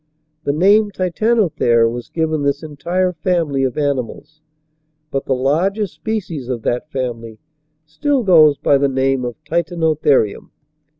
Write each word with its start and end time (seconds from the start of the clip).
The 0.45 0.51
name 0.51 0.89
Titanothere 0.89 1.87
was 1.87 2.09
given 2.09 2.41
this 2.41 2.63
entire 2.63 3.13
family 3.13 3.61
of 3.63 3.77
animals, 3.77 4.41
but 5.11 5.25
the 5.25 5.35
largest 5.35 5.93
species 5.93 6.49
of 6.49 6.63
that 6.63 6.89
family 6.89 7.37
still 7.85 8.23
goes 8.23 8.57
by 8.57 8.79
the 8.79 8.87
name 8.89 9.23
of 9.23 9.35
Titanotherium. 9.43 10.49